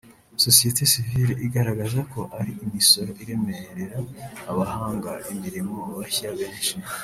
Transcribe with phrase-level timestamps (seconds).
[0.43, 3.97] Sosiyeti Sivile igaragaza ko ari imisoro iremerera
[4.51, 6.73] abahanga imirimo bashya benshi